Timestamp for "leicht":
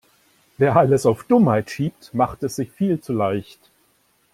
3.13-3.69